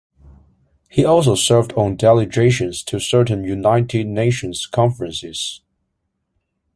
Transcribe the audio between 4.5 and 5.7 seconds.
conferences.